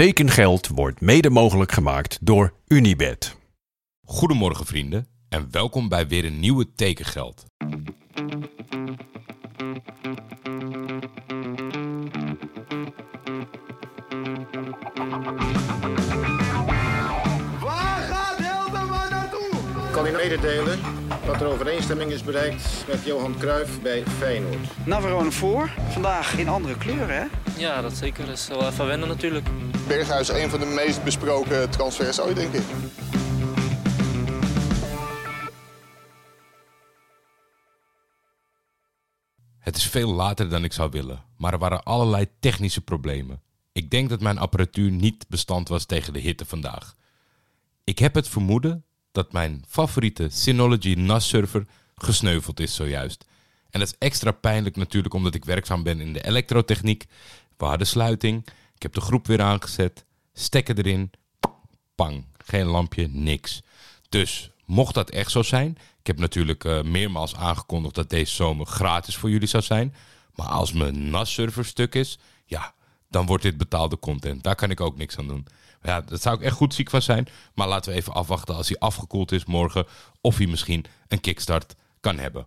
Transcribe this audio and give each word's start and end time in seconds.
Tekengeld 0.00 0.68
wordt 0.68 1.00
mede 1.00 1.30
mogelijk 1.30 1.72
gemaakt 1.72 2.18
door 2.20 2.52
Unibed. 2.66 3.36
Goedemorgen 4.06 4.66
vrienden 4.66 5.06
en 5.28 5.48
welkom 5.50 5.88
bij 5.88 6.06
weer 6.08 6.24
een 6.24 6.40
nieuwe 6.40 6.72
Tekengeld. 6.72 7.44
Waar 17.60 18.02
gaat 18.02 18.36
Hildeman 18.38 19.10
naartoe? 19.10 19.48
Ik 19.86 19.92
kan 19.92 20.06
u 20.06 20.10
mededelen 20.10 20.78
dat 21.26 21.40
er 21.40 21.46
overeenstemming 21.46 22.10
is 22.10 22.22
bereikt 22.22 22.84
met 22.88 23.04
Johan 23.04 23.34
Cruijff 23.38 23.80
bij 23.82 24.02
Feyenoord. 24.18 24.86
Navarone 24.86 25.32
voor. 25.32 25.70
Vandaag 25.88 26.38
in 26.38 26.48
andere 26.48 26.76
kleuren, 26.76 27.16
hè? 27.16 27.24
Ja, 27.56 27.80
dat 27.82 27.96
zeker. 27.96 28.26
Dat 28.26 28.34
is 28.34 28.48
wel 28.48 28.66
even 28.68 28.86
wennen 28.86 29.08
natuurlijk. 29.08 29.46
Berghuis, 29.86 30.28
een 30.28 30.50
van 30.50 30.60
de 30.60 30.66
meest 30.66 31.04
besproken 31.04 31.70
transfers 31.70 32.20
ooit, 32.20 32.36
denk 32.36 32.52
ik. 32.52 32.62
Het 39.58 39.76
is 39.76 39.86
veel 39.86 40.12
later 40.12 40.48
dan 40.48 40.64
ik 40.64 40.72
zou 40.72 40.90
willen, 40.90 41.24
maar 41.36 41.52
er 41.52 41.58
waren 41.58 41.82
allerlei 41.82 42.26
technische 42.40 42.80
problemen. 42.80 43.42
Ik 43.72 43.90
denk 43.90 44.08
dat 44.08 44.20
mijn 44.20 44.38
apparatuur 44.38 44.90
niet 44.90 45.28
bestand 45.28 45.68
was 45.68 45.84
tegen 45.84 46.12
de 46.12 46.18
hitte 46.18 46.44
vandaag. 46.44 46.94
Ik 47.84 47.98
heb 47.98 48.14
het 48.14 48.28
vermoeden 48.28 48.84
dat 49.12 49.32
mijn 49.32 49.64
favoriete 49.68 50.28
Synology 50.30 50.94
NAS-server 50.94 51.66
gesneuveld 51.94 52.60
is 52.60 52.74
zojuist. 52.74 53.24
En 53.70 53.80
dat 53.80 53.88
is 53.88 53.98
extra 53.98 54.30
pijnlijk 54.30 54.76
natuurlijk 54.76 55.14
omdat 55.14 55.34
ik 55.34 55.44
werkzaam 55.44 55.82
ben 55.82 56.00
in 56.00 56.12
de 56.12 56.24
elektrotechniek. 56.24 57.04
We 57.56 57.64
hadden 57.64 57.86
sluiting, 57.86 58.46
ik 58.76 58.82
heb 58.82 58.94
de 58.94 59.00
groep 59.00 59.26
weer 59.26 59.42
aangezet, 59.42 60.04
stekker 60.32 60.78
erin, 60.78 61.10
pang, 61.94 62.24
geen 62.44 62.66
lampje, 62.66 63.08
niks. 63.08 63.62
Dus 64.08 64.50
mocht 64.64 64.94
dat 64.94 65.10
echt 65.10 65.30
zo 65.30 65.42
zijn, 65.42 65.78
ik 66.06 66.06
heb 66.06 66.18
natuurlijk 66.18 66.64
eh, 66.64 66.82
meermaals 66.82 67.34
aangekondigd 67.34 67.94
dat 67.94 68.10
deze 68.10 68.34
zomer 68.34 68.66
gratis 68.66 69.16
voor 69.16 69.30
jullie 69.30 69.48
zou 69.48 69.62
zijn. 69.62 69.94
Maar 70.34 70.46
als 70.46 70.72
mijn 70.72 71.10
NAS-server 71.10 71.64
stuk 71.64 71.94
is, 71.94 72.18
ja, 72.44 72.74
dan 73.08 73.26
wordt 73.26 73.42
dit 73.42 73.56
betaalde 73.56 73.98
content. 73.98 74.42
Daar 74.42 74.54
kan 74.54 74.70
ik 74.70 74.80
ook 74.80 74.96
niks 74.96 75.18
aan 75.18 75.26
doen. 75.26 75.46
Ja, 75.82 76.00
daar 76.00 76.18
zou 76.18 76.36
ik 76.36 76.42
echt 76.42 76.56
goed 76.56 76.74
ziek 76.74 76.90
van 76.90 77.02
zijn. 77.02 77.28
Maar 77.54 77.68
laten 77.68 77.92
we 77.92 77.98
even 77.98 78.12
afwachten 78.12 78.54
als 78.54 78.68
hij 78.68 78.78
afgekoeld 78.78 79.32
is 79.32 79.44
morgen. 79.44 79.86
Of 80.20 80.36
hij 80.36 80.46
misschien 80.46 80.84
een 81.08 81.20
kickstart 81.20 81.74
kan 82.00 82.18
hebben. 82.18 82.46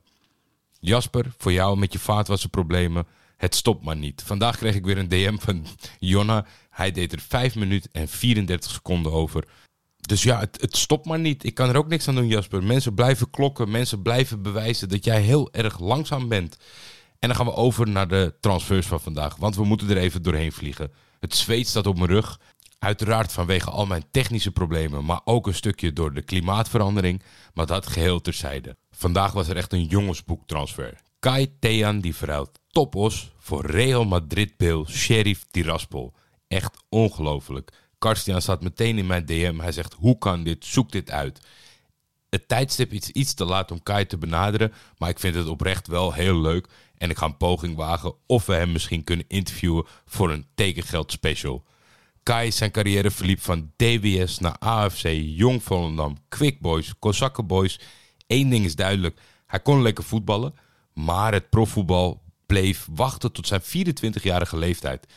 Jasper, 0.80 1.26
voor 1.38 1.52
jou 1.52 1.78
met 1.78 1.94
je 1.94 2.00
vaatwasserproblemen. 2.00 3.08
Het 3.40 3.56
stopt 3.56 3.84
maar 3.84 3.96
niet. 3.96 4.24
Vandaag 4.26 4.58
kreeg 4.58 4.76
ik 4.76 4.86
weer 4.86 4.98
een 4.98 5.08
DM 5.08 5.38
van 5.38 5.66
Jonna. 6.00 6.46
Hij 6.70 6.92
deed 6.92 7.14
er 7.14 7.20
5 7.20 7.56
minuten 7.56 7.90
en 7.92 8.08
34 8.08 8.72
seconden 8.72 9.12
over. 9.12 9.44
Dus 9.96 10.24
ja, 10.24 10.40
het, 10.40 10.62
het 10.62 10.78
stopt 10.78 11.06
maar 11.06 11.20
niet. 11.20 11.44
Ik 11.44 11.54
kan 11.54 11.70
er 11.70 11.78
ook 11.78 11.88
niks 11.88 12.08
aan 12.08 12.16
doen, 12.16 12.28
Jasper. 12.28 12.64
Mensen 12.64 12.94
blijven 12.94 13.30
klokken. 13.30 13.72
Mensen 13.72 14.02
blijven 14.02 14.42
bewijzen 14.42 14.90
dat 14.90 15.06
jij 15.06 15.22
heel 15.22 15.52
erg 15.52 15.80
langzaam 15.80 16.28
bent. 16.28 16.58
En 17.20 17.28
dan 17.28 17.36
gaan 17.36 17.46
we 17.46 17.54
over 17.54 17.90
naar 17.90 18.08
de 18.08 18.36
transfers 18.40 18.88
van 18.88 19.00
vandaag. 19.00 19.36
Want 19.36 19.56
we 19.56 19.66
moeten 19.66 19.90
er 19.90 19.98
even 19.98 20.22
doorheen 20.22 20.52
vliegen. 20.52 20.92
Het 21.20 21.36
zweet 21.36 21.68
staat 21.68 21.88
op 21.88 21.98
mijn 21.98 22.10
rug. 22.10 22.40
Uiteraard 22.80 23.32
vanwege 23.32 23.70
al 23.70 23.86
mijn 23.86 24.06
technische 24.12 24.52
problemen, 24.52 25.06
maar 25.06 25.22
ook 25.24 25.48
een 25.48 25.54
stukje 25.54 25.94
door 25.94 26.14
de 26.14 26.22
klimaatverandering. 26.22 27.22
Maar 27.54 27.66
dat 27.66 27.88
geheel 27.88 28.22
terzijde. 28.22 28.78
Vandaag 28.92 29.32
was 29.32 29.48
er 29.48 29.58
echt 29.58 29.74
een 29.74 29.86
jongensboektransfer. 29.86 31.08
Kai 31.20 31.58
Thean 31.60 32.00
die 32.00 32.16
verhuilt 32.16 32.60
Topos 32.72 33.32
voor 33.38 33.66
Real 33.66 34.06
Madrid 34.06 34.58
Beel 34.58 34.88
Sheriff 34.88 35.46
Tiraspol. 35.52 36.14
Echt 36.48 36.78
ongelooflijk. 36.90 37.72
Karstian 37.98 38.42
staat 38.42 38.62
meteen 38.62 38.98
in 38.98 39.08
mijn 39.08 39.26
DM. 39.26 39.60
Hij 39.60 39.72
zegt: 39.72 39.94
Hoe 39.94 40.18
kan 40.18 40.44
dit? 40.44 40.66
Zoek 40.66 40.92
dit 40.92 41.12
uit. 41.12 41.40
Het 42.30 42.48
tijdstip 42.48 42.94
is 42.94 43.10
iets 43.10 43.34
te 43.34 43.46
laat 43.46 43.72
om 43.72 43.84
Kai 43.84 44.06
te 44.06 44.18
benaderen, 44.18 44.74
maar 44.98 45.10
ik 45.10 45.20
vind 45.20 45.36
het 45.36 45.48
oprecht 45.48 45.88
wel 45.88 46.14
heel 46.14 46.42
leuk. 46.42 46.68
En 46.98 47.10
ik 47.10 47.18
ga 47.18 47.26
een 47.26 47.38
poging 47.38 47.76
wagen 47.76 48.14
of 48.26 48.46
we 48.46 48.54
hem 48.54 48.72
misschien 48.72 49.04
kunnen 49.04 49.26
interviewen 49.28 49.86
voor 50.06 50.32
een 50.32 50.46
tekengeld 50.56 51.12
special. 51.12 51.64
Kai 52.24 52.52
zijn 52.52 52.72
carrière 52.72 53.12
verliep 53.12 53.42
van 53.42 53.72
DWS 53.76 54.40
naar 54.40 54.58
AFC, 54.60 55.08
Jong 55.12 55.64
Volendam, 55.64 56.18
Quick 56.28 56.60
Boys, 56.60 56.94
Kozakken 57.00 57.48
Boys. 57.48 57.80
Eén 58.28 58.50
ding 58.50 58.66
is 58.66 58.76
duidelijk, 58.76 59.20
hij 59.46 59.60
kon 59.60 59.82
lekker 59.82 60.04
voetballen, 60.04 60.54
maar 60.94 61.34
het 61.34 61.50
profvoetbal 61.50 62.22
bleef 62.46 62.88
wachten 62.92 63.32
tot 63.32 63.48
zijn 63.48 63.62
24-jarige 63.62 64.58
leeftijd. 64.58 65.08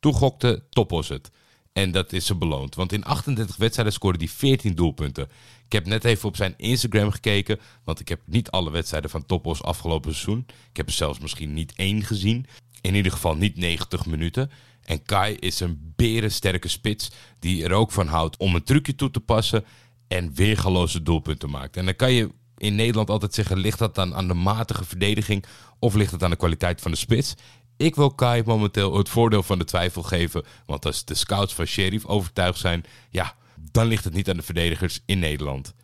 Toen 0.00 0.12
gokte 0.14 0.64
Topos 0.70 1.08
het. 1.08 1.30
En 1.72 1.90
dat 1.90 2.12
is 2.12 2.26
ze 2.26 2.34
beloond, 2.34 2.74
want 2.74 2.92
in 2.92 3.04
38 3.04 3.56
wedstrijden 3.56 3.94
scoorde 3.94 4.18
hij 4.18 4.28
14 4.28 4.74
doelpunten. 4.74 5.28
Ik 5.66 5.72
heb 5.72 5.86
net 5.86 6.04
even 6.04 6.28
op 6.28 6.36
zijn 6.36 6.54
Instagram 6.56 7.10
gekeken, 7.10 7.60
want 7.84 8.00
ik 8.00 8.08
heb 8.08 8.20
niet 8.24 8.50
alle 8.50 8.70
wedstrijden 8.70 9.10
van 9.10 9.26
Topos 9.26 9.62
afgelopen 9.62 10.12
seizoen. 10.12 10.46
Ik 10.70 10.76
heb 10.76 10.86
er 10.86 10.92
zelfs 10.92 11.18
misschien 11.18 11.52
niet 11.52 11.72
één 11.76 12.02
gezien. 12.02 12.46
In 12.80 12.94
ieder 12.94 13.12
geval 13.12 13.36
niet 13.36 13.56
90 13.56 14.06
minuten. 14.06 14.50
En 14.84 15.02
Kai 15.02 15.34
is 15.34 15.60
een 15.60 15.92
berensterke 15.96 16.68
spits 16.68 17.10
die 17.38 17.64
er 17.64 17.72
ook 17.72 17.92
van 17.92 18.06
houdt 18.06 18.36
om 18.36 18.54
een 18.54 18.64
trucje 18.64 18.94
toe 18.94 19.10
te 19.10 19.20
passen 19.20 19.64
en 20.08 20.34
weergaloze 20.34 21.02
doelpunten 21.02 21.50
maakt. 21.50 21.76
En 21.76 21.84
dan 21.84 21.96
kan 21.96 22.12
je 22.12 22.30
in 22.62 22.74
Nederland 22.74 23.10
altijd 23.10 23.34
zeggen, 23.34 23.58
ligt 23.58 23.78
dat 23.78 23.94
dan 23.94 24.14
aan 24.14 24.28
de 24.28 24.34
matige 24.34 24.84
verdediging 24.84 25.44
of 25.78 25.94
ligt 25.94 26.12
het 26.12 26.22
aan 26.22 26.30
de 26.30 26.36
kwaliteit 26.36 26.80
van 26.80 26.90
de 26.90 26.96
spits? 26.96 27.34
Ik 27.76 27.94
wil 27.94 28.14
Kai 28.14 28.42
momenteel 28.46 28.96
het 28.96 29.08
voordeel 29.08 29.42
van 29.42 29.58
de 29.58 29.64
twijfel 29.64 30.02
geven, 30.02 30.44
want 30.66 30.86
als 30.86 31.04
de 31.04 31.14
scouts 31.14 31.54
van 31.54 31.64
Sheriff 31.64 32.06
overtuigd 32.06 32.58
zijn, 32.58 32.84
ja, 33.10 33.34
dan 33.70 33.86
ligt 33.86 34.04
het 34.04 34.14
niet 34.14 34.28
aan 34.30 34.36
de 34.36 34.42
verdedigers 34.42 35.00
in 35.06 35.18
Nederland. 35.18 35.74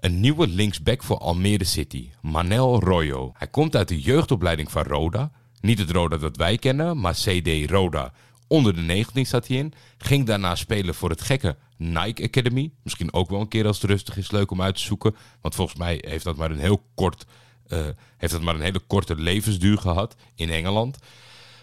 Een 0.00 0.20
nieuwe 0.20 0.46
linksback 0.46 1.02
voor 1.02 1.18
Almere 1.18 1.64
City, 1.64 2.10
Manel 2.20 2.80
Royo. 2.80 3.32
Hij 3.36 3.48
komt 3.48 3.76
uit 3.76 3.88
de 3.88 4.00
jeugdopleiding 4.00 4.70
van 4.70 4.82
Roda. 4.82 5.30
Niet 5.60 5.78
het 5.78 5.90
Roda 5.90 6.16
dat 6.16 6.36
wij 6.36 6.58
kennen, 6.58 7.00
maar 7.00 7.14
CD 7.14 7.70
Roda. 7.70 8.12
Onder 8.48 8.74
de 8.74 8.80
19 8.80 9.26
zat 9.26 9.46
hij 9.46 9.56
in. 9.56 9.72
Ging 9.98 10.26
daarna 10.26 10.54
spelen 10.54 10.94
voor 10.94 11.10
het 11.10 11.20
gekke 11.20 11.56
Nike 11.76 12.22
Academy. 12.22 12.70
Misschien 12.82 13.12
ook 13.12 13.30
wel 13.30 13.40
een 13.40 13.48
keer 13.48 13.66
als 13.66 13.80
het 13.80 13.90
rustig 13.90 14.16
is, 14.16 14.30
leuk 14.30 14.50
om 14.50 14.62
uit 14.62 14.74
te 14.74 14.80
zoeken. 14.80 15.16
Want 15.40 15.54
volgens 15.54 15.78
mij 15.78 16.04
heeft 16.06 16.24
dat 16.24 16.36
maar 16.36 16.50
een 16.50 16.58
heel 16.58 16.82
kort, 16.94 17.24
uh, 17.68 17.86
heeft 18.16 18.32
dat 18.32 18.42
maar 18.42 18.54
een 18.54 18.60
hele 18.60 18.80
korte 18.86 19.14
levensduur 19.14 19.78
gehad 19.78 20.16
in 20.34 20.50
Engeland. 20.50 20.98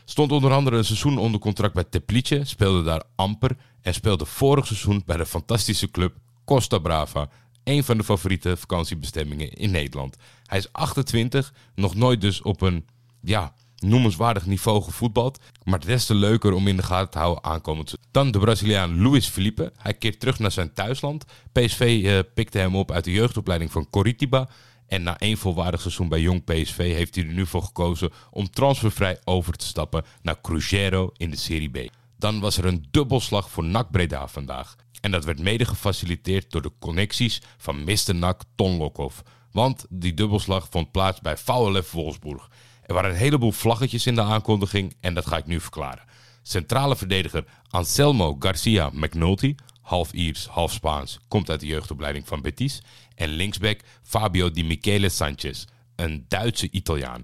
Stond 0.06 0.32
onder 0.32 0.52
andere 0.52 0.78
een 0.78 0.86
seizoen 0.86 1.18
onder 1.18 1.40
contract 1.40 1.74
bij 1.74 1.84
Teplice, 1.84 2.42
speelde 2.44 2.84
daar 2.84 3.04
amper 3.16 3.58
en 3.82 3.94
speelde 3.94 4.26
vorig 4.26 4.68
seizoen 4.68 5.04
bij 5.06 5.18
de 5.18 5.26
fantastische 5.26 5.92
club 5.92 6.16
Costa 6.46 6.78
Brava. 6.78 7.30
Een 7.64 7.84
van 7.84 7.98
de 7.98 8.04
favoriete 8.04 8.58
vakantiebestemmingen 8.58 9.50
in 9.50 9.72
Nederland. 9.72 10.18
Hij 10.46 10.58
is 10.58 10.72
28, 10.72 11.54
nog 11.76 11.96
nooit 11.96 12.22
dus 12.22 12.42
op 12.42 12.62
een 12.62 12.86
ja, 13.22 13.54
noemenswaardig 13.80 14.46
niveau 14.46 14.84
gevoetbald. 14.84 15.40
Maar 15.64 15.80
des 15.80 16.06
te 16.06 16.16
leuker 16.16 16.54
om 16.54 16.68
in 16.68 16.76
de 16.76 16.84
gaten 16.84 17.12
te 17.12 17.18
houden 17.18 17.44
aankomend. 17.44 17.98
Dan 18.12 18.32
de 18.32 18.40
Braziliaan 18.40 19.02
Luis 19.02 19.28
Felipe. 19.28 19.72
Hij 19.78 19.94
keert 19.94 20.20
terug 20.20 20.40
naar 20.40 20.52
zijn 20.52 20.74
thuisland. 20.74 21.26
PSV 21.52 22.02
uh, 22.04 22.20
pikte 22.34 22.58
hem 22.58 22.76
op 22.76 22.92
uit 22.92 23.04
de 23.04 23.12
jeugdopleiding 23.12 23.72
van 23.72 23.90
Coritiba. 23.90 24.50
En 24.88 25.04
na 25.04 25.18
één 25.18 25.38
volwaardig 25.38 25.82
seizoen 25.82 26.10
bij 26.10 26.20
Jong 26.20 26.44
PSV 26.44 26.78
heeft 26.78 27.16
hij 27.16 27.26
er 27.26 27.34
nu 27.34 27.46
voor 27.46 27.62
gekozen 27.62 28.12
om 28.32 28.50
transfervrij 28.50 29.20
over 29.24 29.54
te 29.54 29.66
stappen 29.66 30.06
naar 30.22 30.42
Cruzeiro 30.42 31.12
in 31.18 31.30
de 31.30 31.38
Serie 31.38 31.70
B. 31.70 31.92
Dan 32.18 32.40
was 32.40 32.58
er 32.58 32.66
een 32.66 32.88
dubbelslag 32.92 33.50
voor 33.50 33.64
NAC 33.64 33.92
Breda 33.92 34.28
vandaag. 34.28 34.76
En 35.02 35.12
dat 35.12 35.26
werd 35.26 35.40
mede 35.40 35.66
gefaciliteerd 35.66 36.52
door 36.52 36.62
de 36.62 36.72
connecties 36.80 37.42
van 37.58 37.84
Mr. 37.84 38.16
NAC 38.16 38.42
Ton 38.56 38.78
Lokhoff. 38.78 39.22
Want 39.52 39.86
die 39.90 40.14
dubbelslag 40.14 40.68
vond 40.70 40.92
plaats 40.92 41.22
bij 41.22 41.38
VLF 41.38 41.92
Wolfsburg. 41.92 42.50
Er 42.86 42.94
waren 42.94 43.10
een 43.10 43.16
heleboel 43.16 43.52
vlaggetjes 43.52 44.06
in 44.06 44.16
de 44.16 44.22
aankondiging 44.22 44.96
en 45.00 45.14
dat 45.14 45.26
ga 45.26 45.38
ik 45.38 45.46
nu 45.46 45.60
verklaren. 45.60 46.04
Centrale 46.42 46.96
verdediger 46.96 47.46
Anselmo 47.70 48.36
Garcia 48.40 48.90
McNulty, 48.94 49.56
half 49.82 50.14
Iers, 50.14 50.48
half 50.48 50.72
Spaans, 50.72 51.20
komt 51.28 51.50
uit 51.50 51.60
de 51.60 51.68
jeugdopleiding 51.68 52.28
van 52.28 52.42
Betis. 52.42 52.82
En 53.16 53.30
linksback 53.30 53.80
Fabio 54.04 54.52
Di 54.52 54.64
Michele 54.64 55.10
Sanchez, 55.10 55.66
een 55.96 56.26
Duitse 56.28 56.72
Italiaan. 56.72 57.24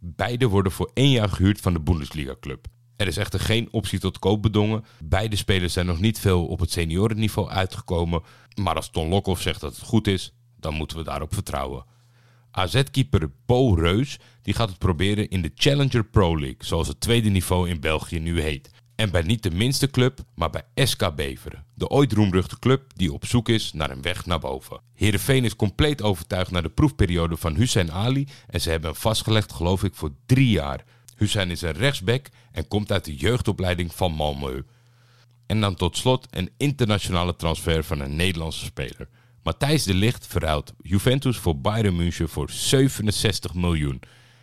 Beide 0.00 0.48
worden 0.48 0.72
voor 0.72 0.90
één 0.94 1.10
jaar 1.10 1.28
gehuurd 1.28 1.60
van 1.60 1.72
de 1.72 1.80
Bundesliga-club. 1.80 2.66
Er 2.96 3.06
is 3.06 3.16
echter 3.16 3.40
geen 3.40 3.68
optie 3.70 3.98
tot 3.98 4.18
koop 4.18 4.42
bedongen. 4.42 4.84
Beide 5.04 5.36
spelers 5.36 5.72
zijn 5.72 5.86
nog 5.86 6.00
niet 6.00 6.18
veel 6.18 6.46
op 6.46 6.60
het 6.60 6.70
seniorenniveau 6.70 7.48
uitgekomen. 7.48 8.22
Maar 8.54 8.74
als 8.74 8.90
Ton 8.90 9.08
Lokhoff 9.08 9.42
zegt 9.42 9.60
dat 9.60 9.76
het 9.76 9.84
goed 9.84 10.06
is, 10.06 10.32
dan 10.56 10.74
moeten 10.74 10.96
we 10.96 11.04
daarop 11.04 11.34
vertrouwen. 11.34 11.84
AZ-keeper 12.56 13.30
Bo 13.46 13.74
Reus 13.74 14.18
die 14.42 14.54
gaat 14.54 14.68
het 14.68 14.78
proberen 14.78 15.30
in 15.30 15.42
de 15.42 15.50
Challenger 15.54 16.04
Pro 16.04 16.38
League, 16.38 16.64
zoals 16.64 16.88
het 16.88 17.00
tweede 17.00 17.28
niveau 17.28 17.68
in 17.68 17.80
België 17.80 18.18
nu 18.18 18.40
heet. 18.40 18.70
En 18.94 19.10
bij 19.10 19.22
niet 19.22 19.42
de 19.42 19.50
minste 19.50 19.90
club, 19.90 20.18
maar 20.34 20.50
bij 20.50 20.86
SK 20.86 21.14
Beveren. 21.14 21.64
De 21.74 21.88
ooit 21.88 22.12
roemruchte 22.12 22.58
club 22.58 22.82
die 22.94 23.12
op 23.12 23.26
zoek 23.26 23.48
is 23.48 23.72
naar 23.72 23.90
een 23.90 24.02
weg 24.02 24.26
naar 24.26 24.38
boven. 24.38 24.80
Heerenveen 24.94 25.44
is 25.44 25.56
compleet 25.56 26.02
overtuigd 26.02 26.50
naar 26.50 26.62
de 26.62 26.68
proefperiode 26.68 27.36
van 27.36 27.54
Hussein 27.54 27.92
Ali. 27.92 28.28
En 28.46 28.60
ze 28.60 28.70
hebben 28.70 28.90
hem 28.90 29.00
vastgelegd, 29.00 29.52
geloof 29.52 29.84
ik, 29.84 29.94
voor 29.94 30.10
drie 30.26 30.48
jaar. 30.48 30.84
Hussein 31.16 31.50
is 31.50 31.62
een 31.62 31.72
rechtsback 31.72 32.26
en 32.52 32.68
komt 32.68 32.92
uit 32.92 33.04
de 33.04 33.16
jeugdopleiding 33.16 33.94
van 33.94 34.12
Malmö. 34.12 34.66
En 35.46 35.60
dan 35.60 35.74
tot 35.74 35.96
slot 35.96 36.26
een 36.30 36.50
internationale 36.56 37.36
transfer 37.36 37.84
van 37.84 38.00
een 38.00 38.16
Nederlandse 38.16 38.64
speler. 38.64 39.08
Matthijs 39.46 39.84
de 39.84 39.94
Ligt 39.94 40.26
verruilt 40.26 40.72
Juventus 40.82 41.36
voor 41.36 41.60
Bayern 41.60 41.96
München 41.96 42.28
voor 42.28 42.50
67 42.50 43.54
miljoen. 43.54 44.00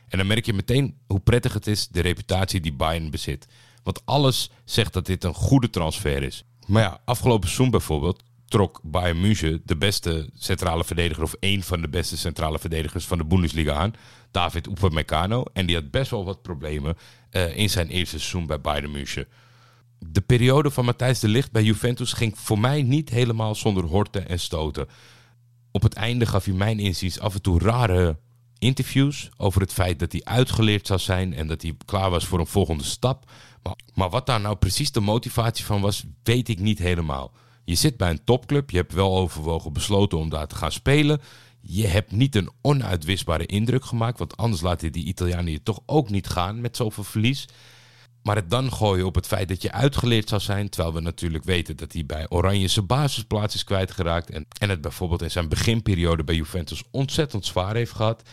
En 0.08 0.18
dan 0.18 0.28
merk 0.28 0.46
je 0.46 0.54
meteen 0.54 0.98
hoe 1.08 1.20
prettig 1.20 1.54
het 1.54 1.68
is, 1.68 1.88
de 1.88 2.02
reputatie 2.02 2.60
die 2.60 2.74
Bayern 2.74 3.10
bezit. 3.10 3.48
Want 3.84 4.06
alles 4.06 4.50
zegt 4.66 4.94
dat 4.94 5.06
dit 5.06 5.24
een 5.24 5.34
goede 5.34 5.70
transfer 5.70 6.24
is. 6.24 6.44
Maar 6.68 6.82
ja, 6.82 7.02
afgelopen 7.06 7.48
seizoen 7.48 7.72
bijvoorbeeld 7.72 8.24
trok 8.48 8.80
Bayern 8.84 9.22
München 9.22 9.62
de 9.66 9.78
beste 9.78 10.30
centrale 10.36 10.84
verdediger... 10.84 11.24
of 11.24 11.36
één 11.40 11.64
van 11.64 11.82
de 11.82 11.90
beste 11.90 12.18
centrale 12.18 12.60
verdedigers 12.60 13.06
van 13.06 13.18
de 13.18 13.26
Bundesliga 13.26 13.74
aan. 13.74 13.94
David 14.32 14.68
Upamecano. 14.68 15.44
En 15.54 15.66
die 15.66 15.76
had 15.76 15.92
best 15.92 16.12
wel 16.12 16.26
wat 16.26 16.42
problemen 16.42 16.98
uh, 17.32 17.58
in 17.58 17.70
zijn 17.70 17.88
eerste 17.88 18.20
seizoen 18.20 18.46
bij 18.46 18.62
Bayern 18.62 18.92
München. 18.92 19.28
De 20.10 20.22
periode 20.22 20.72
van 20.72 20.86
Matthijs 20.86 21.20
de 21.20 21.28
Ligt 21.28 21.52
bij 21.52 21.64
Juventus 21.64 22.14
ging 22.14 22.38
voor 22.38 22.60
mij 22.60 22.82
niet 22.82 23.10
helemaal 23.10 23.56
zonder 23.56 23.84
horten 23.84 24.30
en 24.30 24.40
stoten. 24.40 24.88
Op 25.72 25.82
het 25.82 25.94
einde 25.94 26.26
gaf 26.26 26.46
hij 26.46 26.54
mijn 26.54 26.80
inziens 26.80 27.20
af 27.20 27.34
en 27.34 27.42
toe 27.42 27.60
rare 27.60 28.18
interviews 28.60 29.30
over 29.38 29.62
het 29.62 29.74
feit 29.74 30.00
dat 30.00 30.12
hij 30.12 30.22
uitgeleerd 30.24 30.88
zou 30.88 31.00
zijn 31.00 31.34
en 31.34 31.48
dat 31.48 31.62
hij 31.62 31.76
klaar 31.86 32.10
was 32.10 32.26
voor 32.26 32.40
een 32.40 32.48
volgende 32.48 32.84
stap. 32.84 33.32
Maar, 33.64 33.76
maar 33.94 34.10
wat 34.10 34.26
daar 34.26 34.42
nou 34.42 34.56
precies 34.56 34.92
de 34.92 35.00
motivatie 35.00 35.66
van 35.66 35.82
was, 35.82 36.04
weet 36.24 36.50
ik 36.50 36.60
niet 36.60 36.80
helemaal. 36.80 37.32
Je 37.66 37.76
zit 37.76 37.98
bij 37.98 38.10
een 38.10 38.24
topclub, 38.24 38.70
je 38.70 38.78
hebt 38.78 38.94
wel 38.94 39.18
overwogen 39.18 39.74
besloten 39.74 40.18
om 40.18 40.30
daar 40.30 40.48
te 40.48 40.56
gaan 40.56 40.72
spelen. 40.72 41.22
Je 41.62 41.88
hebt 41.88 42.12
niet 42.12 42.36
een 42.36 42.50
onuitwisbare 42.62 43.46
indruk 43.46 43.86
gemaakt, 43.86 44.20
want 44.20 44.38
anders 44.38 44.62
laten 44.62 44.92
die 44.92 45.06
Italianen 45.06 45.52
je 45.52 45.64
toch 45.64 45.80
ook 45.86 46.10
niet 46.10 46.28
gaan 46.28 46.62
met 46.62 46.78
zoveel 46.78 47.04
verlies. 47.04 47.48
Maar 48.24 48.36
het 48.36 48.50
dan 48.50 48.74
gooien 48.74 49.06
op 49.06 49.16
het 49.16 49.28
feit 49.28 49.48
dat 49.48 49.62
je 49.62 49.72
uitgeleerd 49.72 50.30
zou 50.30 50.42
zijn. 50.42 50.70
Terwijl 50.70 50.94
we 50.94 51.02
natuurlijk 51.02 51.44
weten 51.44 51.75
dat 51.75 51.94
hij 51.94 52.06
bij 52.06 52.25
Oranje 52.30 52.68
zijn 52.68 52.86
basisplaats 52.86 53.56
is 53.56 53.64
kwijtgeraakt. 53.64 54.30
En, 54.30 54.46
en 54.60 54.70
het 54.70 54.81
bijvoorbeeld 54.81 55.22
in 55.22 55.31
zijn 55.31 55.50
beginperiode 55.50 56.24
bij 56.24 56.36
Juventus 56.36 56.84
ontzettend 56.92 57.46
zwaar 57.46 57.75
heeft 57.75 57.92
gehad. 57.92 58.24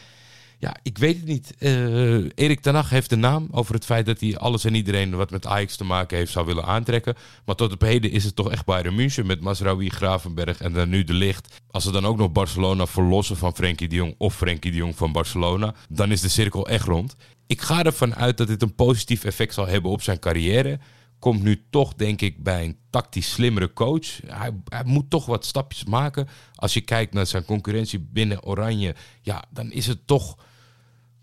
Ja, 0.60 0.76
ik 0.82 0.98
weet 0.98 1.16
het 1.16 1.26
niet. 1.26 1.54
Uh, 1.58 2.28
Erik 2.34 2.60
ten 2.60 2.74
Hag 2.74 2.90
heeft 2.90 3.10
de 3.10 3.16
naam 3.16 3.48
over 3.50 3.74
het 3.74 3.84
feit 3.84 4.06
dat 4.06 4.20
hij 4.20 4.36
alles 4.36 4.64
en 4.64 4.74
iedereen 4.74 5.16
wat 5.16 5.30
met 5.30 5.46
Ajax 5.46 5.76
te 5.76 5.84
maken 5.84 6.16
heeft 6.16 6.32
zou 6.32 6.46
willen 6.46 6.64
aantrekken. 6.64 7.14
Maar 7.44 7.54
tot 7.54 7.72
op 7.72 7.80
heden 7.80 8.10
is 8.10 8.24
het 8.24 8.36
toch 8.36 8.50
echt 8.50 8.64
Bayern 8.64 8.94
München 8.94 9.26
met 9.26 9.40
Masraoui, 9.40 9.88
Gravenberg 9.88 10.60
en 10.60 10.72
dan 10.72 10.88
nu 10.88 11.04
de 11.04 11.12
licht. 11.12 11.60
Als 11.70 11.84
ze 11.84 11.90
dan 11.90 12.06
ook 12.06 12.16
nog 12.16 12.32
Barcelona 12.32 12.86
verlossen 12.86 13.36
van 13.36 13.54
Frenkie 13.54 13.88
de 13.88 13.94
Jong 13.94 14.14
of 14.18 14.36
Frenkie 14.36 14.70
de 14.70 14.76
Jong 14.76 14.96
van 14.96 15.12
Barcelona, 15.12 15.74
dan 15.88 16.10
is 16.10 16.20
de 16.20 16.28
cirkel 16.28 16.68
echt 16.68 16.86
rond. 16.86 17.16
Ik 17.46 17.60
ga 17.60 17.84
ervan 17.84 18.14
uit 18.14 18.36
dat 18.36 18.46
dit 18.46 18.62
een 18.62 18.74
positief 18.74 19.24
effect 19.24 19.54
zal 19.54 19.66
hebben 19.66 19.90
op 19.90 20.02
zijn 20.02 20.18
carrière. 20.18 20.78
Komt 21.20 21.43
nu 21.43 21.64
toch, 21.70 21.94
denk 21.94 22.20
ik, 22.20 22.43
bij 22.43 22.64
een 22.64 22.78
tactisch 22.90 23.31
slimmere 23.31 23.72
coach. 23.72 24.20
Hij, 24.26 24.52
hij, 24.64 24.84
moet 24.84 25.11
toch 25.11 25.26
wat 25.26 25.44
stapjes 25.44 25.84
maken. 25.84 26.28
Als 26.55 26.75
je 26.75 26.81
kijkt 26.81 27.14
naar 27.14 27.26
zijn 27.26 27.44
concurrentie 27.44 27.99
binnen 27.99 28.44
Oranje, 28.44 28.94
ja, 29.22 29.44
dan 29.50 29.72
is 29.72 29.87
het 29.87 30.06
toch. 30.06 30.37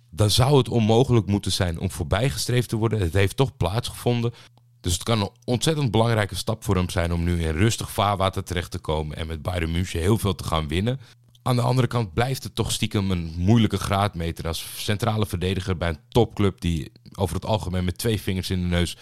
Dan 0.10 0.30
zou 0.30 0.58
het 0.58 0.70
onmogelijk 0.70 1.26
moeten 1.26 1.52
zijn 1.52 1.80
om 1.80 1.92
voorbijgestreefd 1.92 2.70
te 2.70 2.76
worden. 2.76 3.00
Het 3.00 3.14
heeft 3.14 3.38
toch 3.38 3.58
plaatsgevonden. 3.58 4.34
Dus 4.82 4.94
het 4.94 5.04
kan 5.04 5.22
een 5.22 5.30
ontzettend 5.44 5.92
belangrijke 5.92 6.36
stap 6.36 6.64
voor 6.64 6.76
hem 6.76 6.90
zijn 6.90 7.14
om 7.14 7.24
nu 7.24 7.44
in 7.44 7.56
rustig 7.56 7.92
vaarwater 7.92 8.44
terecht 8.44 8.72
te 8.72 8.80
komen 8.80 9.18
en 9.18 9.28
met 9.28 9.42
Bayern 9.42 9.72
München 9.72 10.00
heel 10.00 10.18
veel 10.18 10.36
te 10.36 10.44
gaan 10.44 10.68
winnen. 10.68 11.00
Aan 11.42 11.56
de 11.56 11.62
andere 11.62 11.88
kant 11.88 12.14
blijft 12.14 12.44
het 12.44 12.56
toch 12.56 12.72
stiekem 12.72 13.12
een 13.12 13.34
moeilijke 13.38 13.78
graadmeter 13.78 14.48
als 14.48 14.66
centrale 14.76 15.26
verdediger 15.26 15.78
bij 15.78 15.90
een 15.90 16.00
topclub 16.10 16.62
die 16.62 16.92
over 17.14 17.36
het 17.36 17.46
algemeen 17.46 17.86
met 17.86 17.98
twee 17.98 18.22
vingers 18.22 18.50
in 18.50 18.62
de 18.62 18.68
neus 18.68 18.98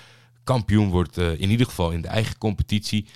kampioen 0.46 0.90
wordt, 0.90 1.18
uh, 1.18 1.40
in 1.40 1.50
ieder 1.50 1.66
geval 1.66 1.92
in 1.92 2.02
de 2.02 2.08
eigen 2.08 2.38
competitie. 2.38 3.08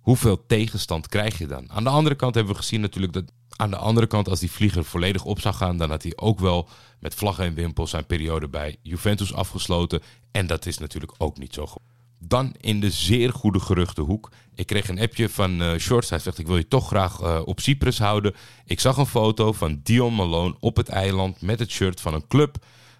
Hoeveel 0.00 0.46
tegenstand 0.46 1.08
krijg 1.08 1.38
je 1.38 1.46
dan? 1.46 1.70
Aan 1.70 1.84
de 1.84 1.90
andere 1.90 2.14
kant 2.14 2.34
hebben 2.34 2.52
we 2.52 2.58
gezien 2.58 2.80
natuurlijk 2.80 3.12
dat 3.12 3.32
aan 3.56 3.70
de 3.70 3.76
andere 3.76 4.06
kant, 4.06 4.28
als 4.28 4.40
die 4.40 4.50
vlieger 4.50 4.84
volledig 4.84 5.24
op 5.24 5.40
zou 5.40 5.54
gaan, 5.54 5.76
dan 5.76 5.90
had 5.90 6.02
hij 6.02 6.12
ook 6.16 6.38
wel 6.38 6.68
met 7.00 7.14
vlaggen 7.14 7.44
en 7.44 7.54
wimpels 7.54 7.90
zijn 7.90 8.06
periode 8.06 8.48
bij 8.48 8.76
Juventus 8.82 9.34
afgesloten. 9.34 10.02
En 10.30 10.46
dat 10.46 10.66
is 10.66 10.78
natuurlijk 10.78 11.14
ook 11.18 11.38
niet 11.38 11.54
zo 11.54 11.66
goed. 11.66 11.82
Dan 12.18 12.54
in 12.60 12.80
de 12.80 12.90
zeer 12.90 13.32
goede 13.32 13.60
geruchtenhoek. 13.60 14.30
Ik 14.54 14.66
kreeg 14.66 14.88
een 14.88 15.00
appje 15.00 15.28
van 15.28 15.62
uh, 15.62 15.78
Shorts. 15.78 16.10
Hij 16.10 16.18
zegt: 16.18 16.38
Ik 16.38 16.46
wil 16.46 16.56
je 16.56 16.68
toch 16.68 16.86
graag 16.86 17.20
uh, 17.20 17.40
op 17.44 17.60
Cyprus 17.60 17.98
houden. 17.98 18.34
Ik 18.64 18.80
zag 18.80 18.96
een 18.96 19.06
foto 19.06 19.52
van 19.52 19.80
Dion 19.82 20.14
Malone 20.14 20.54
op 20.60 20.76
het 20.76 20.88
eiland 20.88 21.40
met 21.40 21.58
het 21.58 21.70
shirt 21.70 22.00
van 22.00 22.14
een 22.14 22.26
club. 22.26 22.56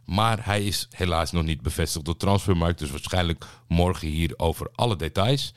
Maar 0.06 0.44
hij 0.44 0.64
is 0.64 0.88
helaas 0.90 1.32
nog 1.32 1.44
niet 1.44 1.62
bevestigd 1.62 2.04
door 2.04 2.16
Transfermarkt. 2.16 2.78
Dus 2.78 2.90
waarschijnlijk 2.90 3.46
morgen 3.68 4.08
hier 4.08 4.34
over 4.36 4.70
alle 4.74 4.96
details. 4.96 5.54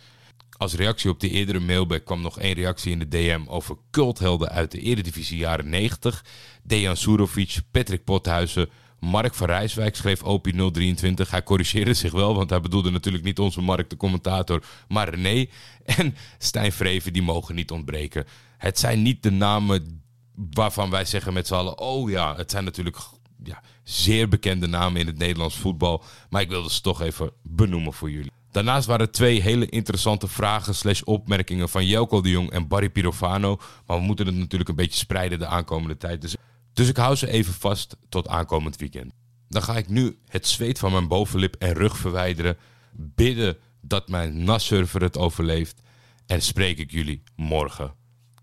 Als 0.58 0.74
reactie 0.74 1.10
op 1.10 1.20
de 1.20 1.30
eerdere 1.30 1.60
mailback 1.60 2.06
kwam 2.06 2.22
nog 2.22 2.40
één 2.40 2.54
reactie 2.54 2.92
in 2.92 3.00
de 3.00 3.08
DM 3.08 3.42
over 3.48 3.76
culthelden 3.92 4.50
uit 4.50 4.72
de 4.72 4.80
Eredivisie 4.80 5.38
jaren 5.38 5.70
90. 5.70 6.26
Dejan 6.64 6.98
Surovic, 6.98 7.58
Patrick 7.72 8.04
Pothuizen, 8.04 8.70
Mark 9.00 9.34
van 9.34 9.48
Rijswijk 9.48 9.96
schreef 9.96 10.24
Opie 10.24 10.72
023. 10.72 11.32
Hij 11.32 11.44
corrigeerde 11.44 11.94
zich 11.94 12.12
wel, 12.12 12.36
want 12.36 12.50
hij 12.50 12.62
bedoelde 12.62 12.90
natuurlijk 12.90 13.24
niet 13.24 13.40
onze 13.40 13.62
Mark 13.62 13.90
de 13.90 13.98
commentator, 13.98 14.64
maar 14.88 15.10
René. 15.10 15.46
En 15.86 16.16
Stijn 16.38 16.72
Vreven, 16.72 17.14
die 17.14 17.22
mogen 17.22 17.56
niet 17.56 17.72
ontbreken. 17.72 18.26
Het 18.58 18.80
zijn 18.80 19.02
niet 19.02 19.24
de 19.24 19.32
namen 19.32 20.04
waarvan 20.36 20.90
wij 20.90 21.06
zeggen 21.06 21.34
met 21.34 21.48
z'n 21.48 21.54
allen... 21.54 21.80
oh 21.80 22.10
ja, 22.10 22.36
het 22.36 22.52
zijn 22.52 22.64
natuurlijk 22.64 22.98
ja, 23.44 23.62
zeer 23.84 24.28
bekende 24.28 24.68
namen 24.68 25.02
in 25.02 25.08
het 25.08 25.18
Nederlands 25.18 25.56
voetbal. 25.58 26.04
Maar 26.30 26.42
ik 26.42 26.50
wilde 26.50 26.72
ze 26.72 26.82
toch 26.82 27.02
even 27.02 27.32
benoemen 27.44 27.94
voor 27.94 28.12
jullie. 28.12 28.32
Daarnaast 28.52 28.88
waren 28.88 29.12
twee 29.12 29.42
hele 29.42 29.66
interessante 29.70 30.28
vragen 30.28 30.76
slash 30.76 31.02
opmerkingen 31.02 31.70
van 31.70 31.86
Jelko 31.86 32.22
de 32.22 32.30
Jong 32.30 32.52
en 32.52 32.68
Barry 32.68 32.90
Pirofano. 32.90 33.60
Maar 33.86 33.98
we 33.98 34.04
moeten 34.04 34.26
het 34.26 34.36
natuurlijk 34.36 34.70
een 34.70 34.76
beetje 34.76 35.00
spreiden 35.00 35.40
de 35.40 35.46
aankomende 35.46 35.98
tijd. 35.98 36.22
Dus 36.22 36.36
dus 36.78 36.88
ik 36.88 36.98
hou 36.98 37.16
ze 37.16 37.28
even 37.28 37.54
vast 37.54 37.98
tot 38.10 38.28
aankomend 38.28 38.76
weekend. 38.76 39.14
Dan 39.48 39.62
ga 39.62 39.78
ik 39.78 39.90
nu 39.90 40.18
het 40.28 40.48
zweet 40.48 40.80
van 40.80 40.92
mijn 40.92 41.08
bovenlip 41.08 41.56
en 41.56 41.74
rug 41.74 41.98
verwijderen. 41.98 42.58
Bidden 42.92 43.58
dat 43.82 44.10
mijn 44.10 44.44
NAS-server 44.44 45.02
het 45.02 45.18
overleeft. 45.18 45.82
En 46.26 46.42
spreek 46.42 46.78
ik 46.78 46.92
jullie 46.92 47.24
morgen. 47.36 47.94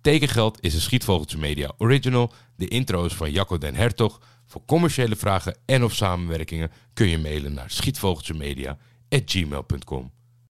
Tekengeld 0.01 0.59
is 0.61 0.75
een 0.75 0.81
Schietvogeltje 0.81 1.39
Media 1.39 1.73
original. 1.79 2.33
De 2.57 2.69
intro 2.69 3.05
is 3.05 3.13
van 3.13 3.31
Jacco 3.31 3.59
den 3.59 3.75
Hertog. 3.75 4.21
Voor 4.55 4.65
commerciële 4.65 5.17
vragen 5.17 5.57
en 5.65 5.85
of 5.85 5.95
samenwerkingen 5.95 6.71
kun 6.93 7.09
je 7.09 7.19
mailen 7.19 7.55
naar 7.55 7.71
schietvogeltjemedia.gmail.com. 7.71 10.13